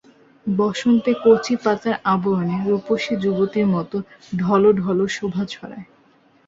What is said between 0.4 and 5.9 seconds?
বসন্তে কচি পাতার আবরণে রূপসী যুবতীর মতো ঢলো ঢলো শোভা ছড়ায়।